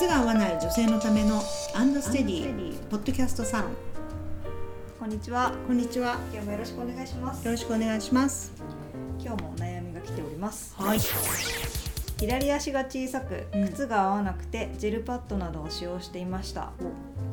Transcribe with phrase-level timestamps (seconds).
[0.00, 1.42] 靴が合わない女性のための
[1.74, 3.72] アンドステディポッドキャストサロン
[4.98, 5.52] こんにちは。
[5.66, 7.44] こんにちは今日もよろしくお願いします。
[7.44, 8.50] よろしくお願いします
[9.22, 10.74] 今日もお悩みが来ております。
[10.78, 10.98] はい
[12.18, 16.70] 左足が小さくうん靴が合わなくてジェルパッドなどを使用していました。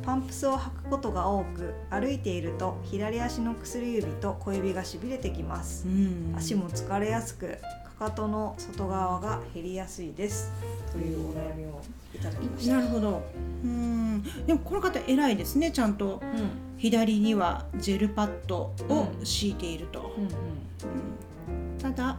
[0.02, 5.90] パンプスを履くことが多く歩いていると左足の薬指と小指がしびれてきますう。
[5.90, 7.56] ん足も疲れやすく
[7.98, 10.52] かかとの外側が減りやすいです。
[10.92, 11.80] というお悩みを
[12.14, 12.76] いただきました。
[12.76, 13.22] なるほど。
[13.64, 14.22] うん。
[14.46, 16.20] でもこの方偉いですねちゃんと。
[16.22, 16.50] うん。
[16.78, 20.30] 左にはジェルパッドを敷いていると、うんうん。
[20.30, 21.78] うん。
[21.78, 22.16] ただ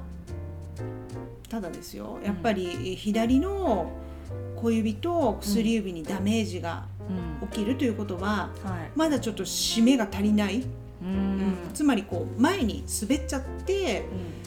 [1.47, 2.19] ただですよ。
[2.25, 3.89] やっぱり左の
[4.57, 6.85] 小指と薬指にダメージが
[7.41, 7.47] うん。
[7.47, 8.91] 起きるということは、はい。
[8.95, 10.66] まだちょっと締めが足りない、う
[11.02, 11.55] うんん。
[11.73, 14.39] つまりこう前に滑っちゃってうん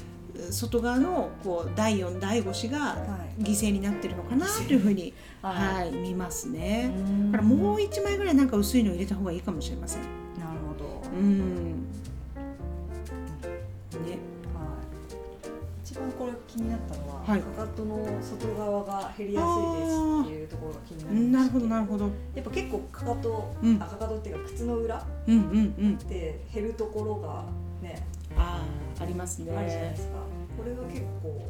[0.51, 3.43] 外側のこう第4第5子がはい。
[3.43, 6.91] 犠牲になってるのかなというふうに、ははい見ますね。
[7.31, 10.03] からもう1枚ぐらいなんか薄いの入れた方がいいかもしれません。
[10.03, 11.03] なるほど。
[11.17, 11.83] うん
[14.05, 14.19] ね
[14.55, 15.13] はい。
[15.83, 22.05] 一番これ気になったのは、はいかかとの外側が減りやすいですっていうところが気になりうんなるほどなるほど。
[22.35, 25.03] やっぱ結構かかと、うんあかかとっていうか靴の裏っ。
[25.25, 27.45] て減るところが
[27.81, 28.03] ね、
[28.37, 28.63] あ
[28.99, 29.57] あありますね。
[29.57, 30.19] あるじゃないですか。
[30.63, 31.45] これが結構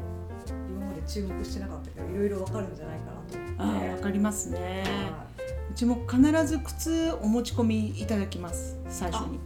[0.70, 3.54] 今まで注目してなかったけど、いろいろわかるんじゃないかなと思って。
[3.58, 4.84] ああわかりますね。
[4.86, 5.26] は
[5.70, 9.36] うちも必ず靴お持ち込みいただきます最初に。
[9.36, 9.38] い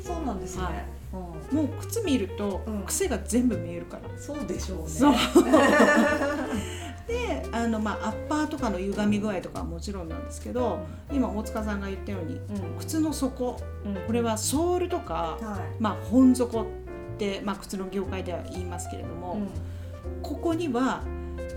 [0.00, 0.62] そうなんですね。
[0.64, 0.74] はい
[1.10, 4.02] うんもう靴見るとうん癖が全部見えるから。
[4.20, 4.88] そうでしょうね。
[4.88, 5.14] そう
[7.08, 12.78] であの、まあ、アッパーとかの歪み具合とかはもちろんなんですけど今大塚さんが言ったようにうん。
[12.78, 15.82] 靴の底うんこれはソールとか、はい。
[15.82, 16.77] まあ、本底って、
[17.44, 19.48] まあ、靴の業界では言いますけれども、うん
[20.22, 21.02] ここには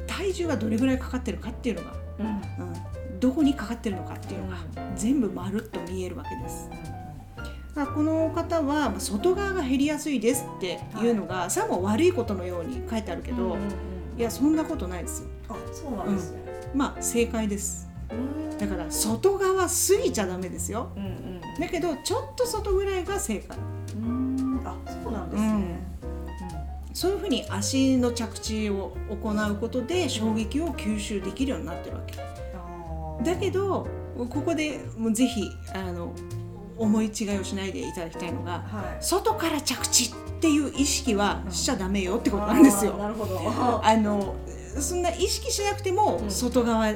[0.08, 2.26] 体重がどれぐらいかかってるかっていうのが、うん。
[2.28, 4.58] うん、どこにかかってるのかっていうのが
[4.96, 6.70] 全部まるっと見えるわけです。
[7.74, 13.72] この方はまあ外側が減りやすいですっていうのが、さも悪いことのように書いてあるけど、うんうんうん
[14.18, 15.30] いやそんなことないですよ。
[15.50, 16.40] あ、そうなんですね。
[16.76, 17.90] まあ正解です。
[18.12, 19.70] うんだから外側過
[20.04, 20.92] ぎちゃダメですよ。
[20.96, 23.58] うんうんだけどちょっと外ぐらいが正解。
[27.02, 32.16] そういうふうに足の着地を行うことで衝撃を吸収できるようになってるわけ。
[33.24, 36.14] だけどここでもうぜひあの
[36.78, 39.04] 思い違いをしないでいただきたいのがはい。
[39.04, 42.92] 外から着地っていう意識はしちゃダメよってことなんですよ。
[42.94, 43.40] あーなるほど。
[43.84, 44.36] あの
[44.80, 46.94] そんな意識しなくてもうん外側を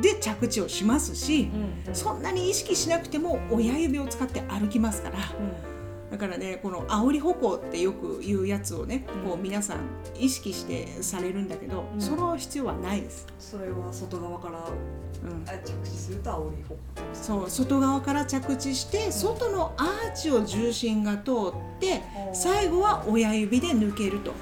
[0.00, 1.50] で着地をしますし、
[1.86, 5.18] うんそんなに意識しなくても親指を使って歩きますから
[6.10, 9.30] だからねこの煽り歩行ってよく言うやつをね、うん。
[9.30, 9.78] こう皆さん
[10.18, 12.00] 意識してされるんだけど、うん。
[12.00, 13.26] その必要はないです。
[13.38, 15.44] それは外側からうん。
[15.46, 16.80] あ着地すると煽り歩行。
[17.12, 22.02] そう外側から着地して外のアーチを重心が通って
[22.32, 24.32] 最後は親指で抜けると。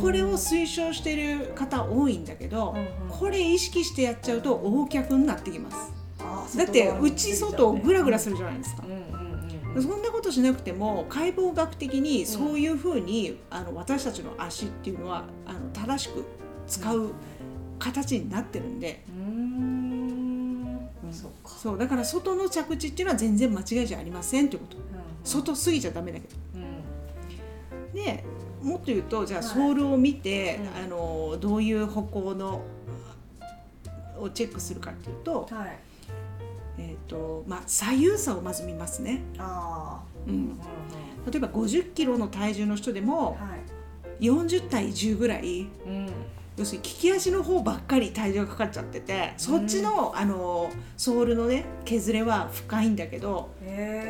[0.00, 2.76] これを推奨している方多いんだけど
[3.08, 6.56] これ意識してやっちゃうと横脚になってきます。
[6.56, 8.84] だって内外グラグラするじゃないですか。
[8.86, 9.19] うん
[9.78, 16.24] そんなことしなくても解剖学的にそういうふうに、あの私たちの足っていうのはあの正しく
[16.66, 17.12] 使う
[17.78, 19.04] 形になってるんで、
[21.12, 21.50] そうか。
[21.50, 24.76] そうだから外の着地っていうのは全然間違いじゃありませんということ。
[25.24, 26.34] 外過ぎちゃダメだけど。
[26.54, 27.94] うん。
[27.94, 28.24] で
[28.62, 29.48] もっと言うとじゃあはい。
[29.48, 30.84] ソールを見て、うん。
[30.84, 32.62] あのどういう歩行の
[34.18, 35.78] をチェックするかっていうと,、はい。
[37.10, 40.58] えーとまあ、左右差をまず見ますね、あうん
[41.30, 43.56] 例えば50キロの体重の人でもは
[44.20, 44.24] い。
[44.26, 46.08] 40対10ぐらいうん。
[46.56, 53.48] 要するに利き足の方ばっかり体重がかかっちゃっててそっちの,、あのソールのね削れは深いんだけど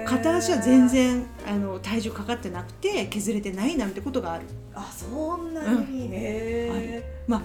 [0.05, 0.89] 片足は全。
[0.89, 4.47] 然あの体重かかってなくて削れてないなんてことがある。
[4.75, 6.07] あ、そんなに？
[6.07, 7.23] へえ。
[7.29, 7.43] まあ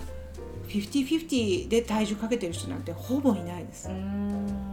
[0.70, 3.94] 50-50で体重かけてる人なんてほぼいないですうー。
[3.96, 4.65] ん。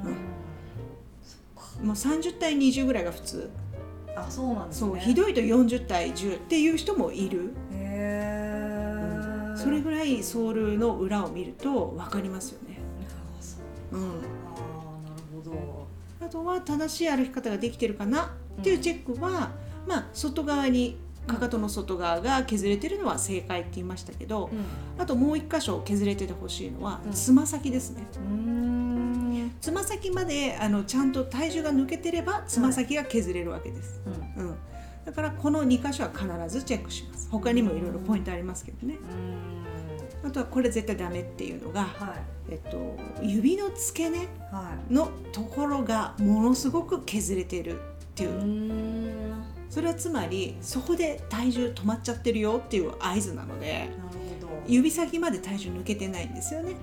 [1.82, 3.50] もう30対20ぐらいが普通。
[4.16, 4.90] あ、そうなんですね。
[4.90, 9.56] そうひどいと40対10っていう人もいる、へえ。
[9.56, 12.78] それぐらいソールの裏を見ると分かりますよね、
[13.92, 13.96] う。
[13.96, 15.86] うん、あーなるほど。
[16.24, 19.50] あとは正しい歩き方ができてるかなっていうチェックは、
[19.86, 20.96] まあ外側に
[21.26, 24.50] かかとの外側が削れてるのは正解って言いましたけど、
[24.98, 27.12] あともう一箇所削れててほしいのはうん。
[27.12, 28.04] つま先ですね。
[28.16, 28.81] うん。
[29.62, 34.02] つま先まであのちゃんと体重が抜けてればつま先が削れるわけです、
[34.36, 34.44] うん。
[34.48, 34.56] うん、
[35.04, 37.28] だからこの2箇所は必ずチェックします。
[37.30, 38.98] 他にもいろいろポイントありますけどね、
[40.22, 42.16] あとはこれ絶対ダメっていうのが、は
[42.50, 44.28] えっと、指の付け根
[44.90, 48.32] のところがものすごく削れてるっていいう
[49.30, 49.34] う、
[49.70, 53.88] それはつまりそこで体重止まっちゃってるよっていう合図なので
[54.40, 54.52] ほど。
[54.66, 56.74] 指先まで体重抜けてないんですよね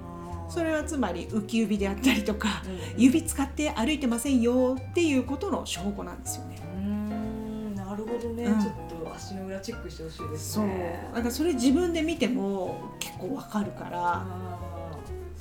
[0.50, 2.64] それはつまり浮き指であったりとか
[2.96, 3.02] うん。
[3.02, 6.58] 指使って歩いてませんよっていうことの証拠なんですよね。
[6.76, 8.60] うーんなるほどね、うん。
[8.60, 8.74] ちょっ
[9.04, 10.66] と足の裏チェックしてほしいですそう。
[10.68, 14.60] ねだからそれ自分で見ても結構わかるからあ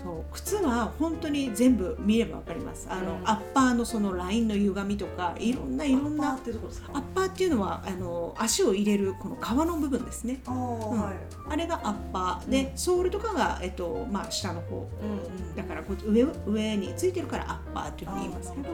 [0.00, 2.86] そう靴は本当に全部見ればわかります。
[2.88, 3.28] あの、うん。
[3.28, 6.90] アッパーのそのラインの歪みとかいろんないろんなアッパーってどこですか？
[6.94, 10.40] アッパーっていうのはあの足を入れるこの皮の部分ですね。
[10.46, 11.00] あー、うん。
[11.02, 11.14] はい。
[11.50, 12.78] あれがアッパーで、うん。
[12.78, 14.88] ソールとかが、えっとまあ、下の方。
[15.02, 18.68] うんうんだからこう上上についてるからアッパーっていうふうに言いますけど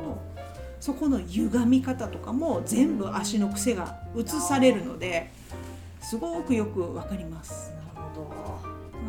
[0.79, 5.31] そこの歪み方とかも全部足の癖が映されるので
[6.03, 7.73] すごくよくわかります。
[7.95, 8.29] なるほ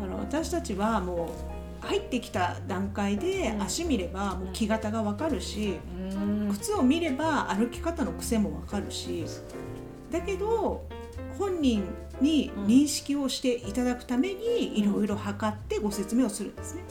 [0.00, 1.55] だから私たちはもう
[1.86, 3.62] 入ってきた段階でうん。
[3.62, 5.74] 足見ればもう木型がわかるし
[6.52, 9.24] 靴を見れば歩き方の癖もわかるし
[10.10, 10.86] だけど
[11.38, 11.84] 本人
[12.20, 16.82] に認識をしていただくためにいろいろ測ってご説明をするんですね。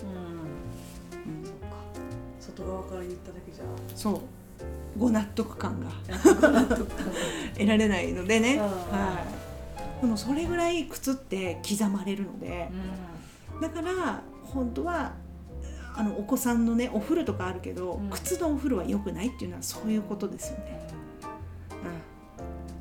[2.39, 3.63] 外側から言っただけじゃ。
[3.95, 4.19] そう。
[4.97, 5.91] ご納得感が
[6.49, 6.87] 納得
[7.65, 8.61] られないのでね、うん。
[8.61, 9.25] は
[9.99, 12.69] い、でもそれぐらい靴って刻まれるので
[13.61, 15.13] だから本当は
[15.97, 20.87] あのお子さんのねお風呂とかあるけど、うん靴のお風呂は良くないっていうのはそういうことですよね。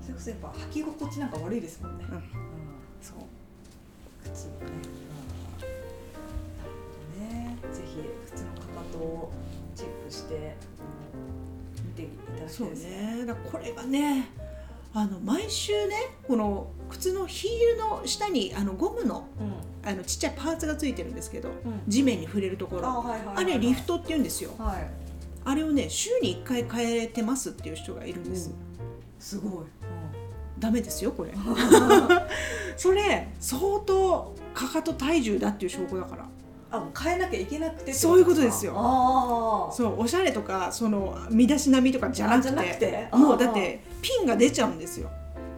[0.03, 2.05] それこそやっぱ履き心地なんか悪いですもんね。
[2.09, 2.23] うんうん
[3.01, 3.17] そう
[4.25, 4.59] 靴もね。
[4.61, 4.83] うん
[5.61, 5.69] な
[6.65, 7.57] るほどね。
[7.73, 7.99] ぜひ
[8.33, 9.33] 靴のかかとを
[9.77, 13.17] チェックしてうん見ていただきそうたいですね。
[13.17, 14.29] ねだこれがね
[14.97, 15.97] あの毎週ね
[16.27, 19.53] この靴のヒールの下にあのゴムのうん。
[19.87, 21.83] あのちっちゃいパーツがついてるんですけどうん。
[21.87, 23.05] 地面に触れるとこあろ
[23.37, 24.53] あれリフトって言うんですよ。
[24.59, 24.91] はい。
[25.45, 28.51] あれをね週に1回変えてますっていう人がいるんです、
[29.19, 29.65] すごい。
[30.59, 31.33] ダメですよこれ。
[32.79, 36.27] それ相当かかと体重だっていう証拠だから
[36.77, 38.75] あ変えなきゃいけなくてそういうことですよ。
[38.77, 39.73] ああ。
[39.73, 43.09] そうおしゃれとかその身だしなみとかじゃなくて。
[43.13, 45.11] もうだってピンが出ちゃうんですよ。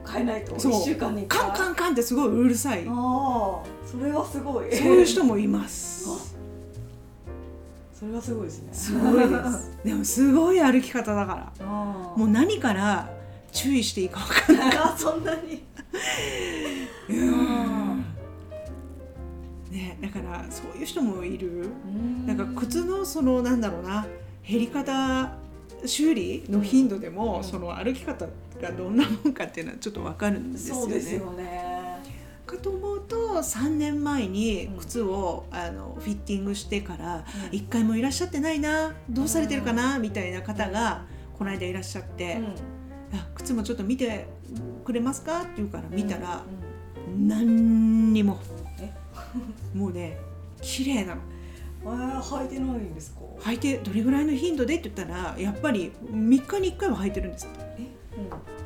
[0.08, 2.84] 変えないと一週間にカンカンカンってすごいうるさい。
[2.88, 4.74] ああそれはすごい。
[4.74, 6.36] そういう人もいます。
[7.92, 8.68] それはすごいですね。
[8.72, 9.78] すごいです。
[9.84, 11.66] でもすごい歩き方だから。
[11.66, 13.10] もう何から
[13.52, 14.78] 注意していいか分かんない。
[14.78, 15.64] あ そんなに。
[20.26, 21.68] らそういう人もいる。
[22.26, 24.06] なんか靴のそのなんだろうな
[24.46, 25.32] 減り方
[25.84, 27.44] 修理の頻度でも、うん。
[27.44, 28.26] その歩き方
[28.60, 31.14] がどんなもんかっていうのはちょっと分かるんですよね。
[31.14, 31.86] よね。
[32.46, 37.56] かと思うと3年前に靴を、あのフィッティングしてからうん。
[37.56, 41.04] 一回もいらっしゃってないなどうされてるかなみたいな方が
[41.36, 42.40] この間いらっしゃって
[43.12, 44.26] 「あ靴もちょっと見て
[44.84, 46.42] くれますか?」って言うから見たら、
[47.18, 48.38] 何にも。
[48.42, 48.55] え
[49.74, 50.18] もうね
[50.60, 51.20] 綺麗なの。
[51.84, 53.20] うん、あー履いてないんですか？
[53.50, 57.86] 履いてどれぐらいの頻度でって言ったらやっぱり3日に1回は履いてるんですってえ、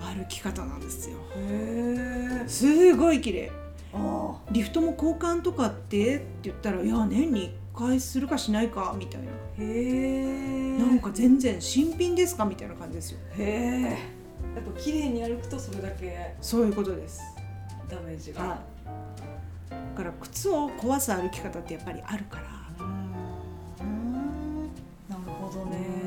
[0.01, 2.49] 歩き方なんですよへえ。
[2.49, 3.51] すごい綺麗
[3.93, 9.31] あリフトも交換とかってって言ったらいや年に1回するかしないかみたいなあ。
[9.59, 10.79] へえ。
[10.79, 13.81] なんか全然新品ですかみたいな感じですよへえ。
[14.55, 17.21] やっぱ綺麗に歩くとそれだけそういうことです
[17.89, 18.43] ダメージが。
[18.43, 18.59] は
[19.91, 22.61] から靴を壊す歩き方ってやっぱりあるから。
[25.09, 26.01] なるほどね。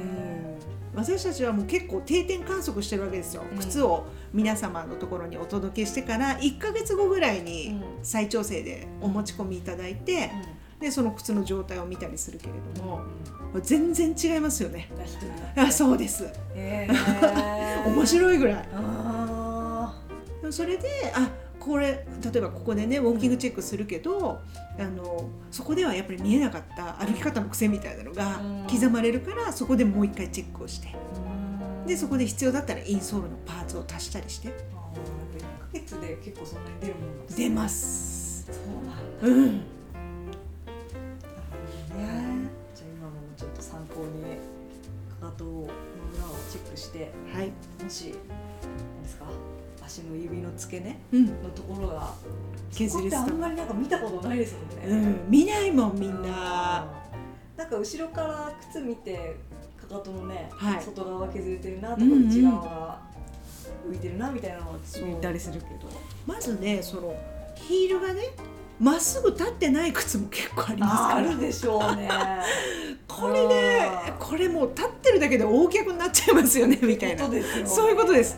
[0.96, 3.58] 私たちはもう結構定点観測してるわけですよ、うん。
[3.58, 7.84] 靴を皆様のところにお届けしてから1ヶ月後ぐらいにうん。
[8.04, 10.32] 再調整でお持ち込みいただいて、
[10.80, 13.02] でその靴の状態を見たりするけれども、
[13.62, 14.90] 全然違いますよね。
[15.56, 16.26] あそうです。
[16.26, 16.90] へえ。
[17.88, 18.70] 面白いぐらい。
[18.74, 20.00] あ
[20.52, 21.30] それであ
[21.64, 24.42] これ例えばここでねウォーキングチェックするけど、
[24.78, 28.68] あのそこではやっぱり見えなかった歩き方の癖みたいなのがうん。
[28.68, 30.90] 刻まれるからそこでもう一回チェックをして。
[30.94, 31.88] あ。
[31.88, 34.50] でそこで必要だったらインソールのパーツを足したりして。
[34.50, 37.50] あーやっぱ1ヶ月で結構そんなに出るもんなんですね。
[37.50, 38.46] 出ます。
[38.46, 39.28] そうなんだ。
[39.28, 39.46] うん。
[39.46, 39.62] なる
[41.50, 42.50] ほどね。
[42.76, 44.38] じゃあ今のもちょっと参考に
[45.22, 45.70] かかとの裏を
[46.52, 47.48] チェックしてはい、
[47.82, 48.14] もし
[48.62, 49.26] 何ですか？
[49.86, 51.26] 足の指の付け根うん。
[51.28, 52.14] のところが
[52.72, 56.86] 削りそこってあんまりなんか見たことないですもんね、うん、見ないもんみんな。
[57.56, 59.38] なんか後ろから靴見て
[59.80, 60.82] かかとのね、はい。
[60.82, 63.00] 外側が削れてるなとか内側が
[63.90, 64.74] 浮いてるなみたいなのを
[65.06, 65.74] 見たりするけど。
[66.26, 67.16] まずねその
[67.56, 68.22] ヒールがね
[68.80, 71.32] まっすぐ立ってない靴も結構ありますあから。
[71.32, 72.10] るでしょうね。
[73.08, 77.28] これねこれもう立ってるだけで大脚になっちゃいますよねみたいな。
[77.66, 78.38] そういうことです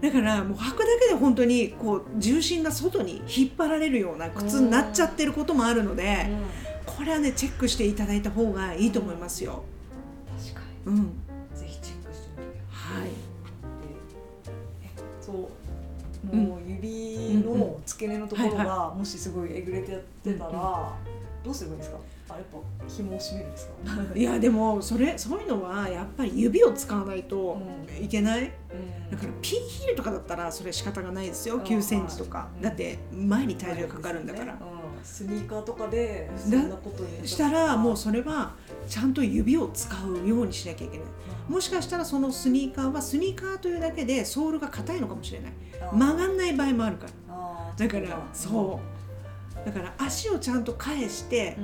[0.00, 6.28] だからもう履くだけで本当にこう重心が外に引っ張られるような靴になっちゃってることもあるので
[6.84, 9.64] これはねチェックしていただいた方がいいと思いますよ。
[10.38, 11.02] 確かうん、に
[11.54, 13.08] ぜひチェックしてみてはい。
[14.84, 15.36] えそう
[16.32, 16.44] うん。
[16.44, 20.92] もう指の付け根のところがもしすごいえぐれてやってたら
[21.46, 21.98] どうすればいいですか？
[22.28, 23.72] あやっぱ紐を締めるんですか？
[24.18, 27.56] いやでもそれそういうのはやっぱり指を使わないと
[28.00, 28.52] いけない、
[29.10, 31.54] だからピンヒールとかだったらそれ仕方がないですよ。
[31.54, 31.62] うん。
[31.62, 32.48] 9センチとか。
[32.56, 32.62] うん。
[32.62, 34.58] だって前に体重がかかるんだから、うん。
[35.04, 38.54] スニーカーとかでそんなことにしたらもうそれは
[38.88, 41.06] ちゃんと指を使うようにしなきゃいけない。
[41.48, 45.52] もしかしたらそのスニーカーはスニーカーというだけでソールが硬いのかもしれない。
[45.92, 47.12] 曲がんない場合もあるから。
[47.76, 48.95] だからそう
[49.66, 51.58] だから足をちゃんと返して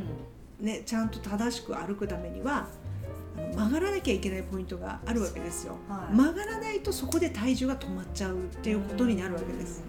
[0.61, 0.67] う、ん。
[0.67, 2.67] ね、ちゃんと正しく歩くためには
[3.57, 6.15] 曲がらなきゃいけないポイントがあるわけですよ、はい。
[6.15, 9.83] 曲がらないとそこで体重が止まっちゃうっていうことになるわけです、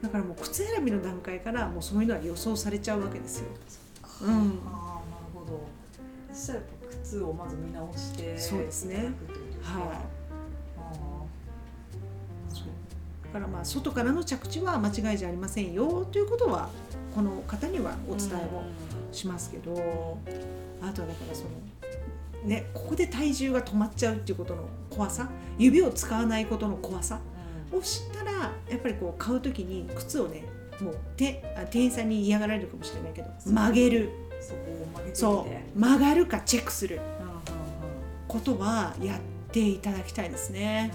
[0.00, 3.48] だからもう靴選びの段階からもうそういうのは予想されちゃうわけですよ。
[4.22, 4.28] うん。
[4.30, 4.56] ああなる
[5.34, 5.66] ほど。
[6.32, 9.12] そしたらやっぱ靴をまず見直してそうですね。
[9.62, 10.20] はい。
[13.32, 16.68] だからまあ外からの着地は間違いじゃありませんよということは
[17.14, 18.64] この方にはーお伝えも
[19.12, 19.72] しますけど、
[20.82, 21.50] あとはだからその
[22.48, 27.20] ねここで体重が止まっちゃうっていうことの怖さ指を使わないことの怖さ
[27.72, 27.78] うん。
[27.78, 30.44] を知ったらやっぱりこう買う時に靴をね
[30.80, 34.10] もうてあ店員さんに嫌がられるかもしれないけど曲げる。
[35.12, 37.00] そう曲がるかチェックする。
[38.26, 40.92] ことはやっていただきたいですね。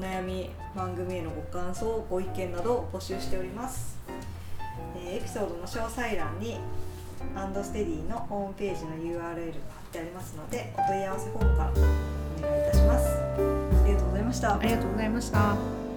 [0.00, 3.98] お悩み番組へのご感想ご意見などを募集しております、
[4.96, 6.58] えーエピソードの詳細欄に
[7.36, 9.36] アンドステディのホームページの URL が貼っ
[9.92, 11.74] てありますのでお問い合わせフォームからお
[12.50, 13.08] 願いいたします。
[13.08, 14.54] ありがとうございました。
[14.58, 15.89] ありがとうございました。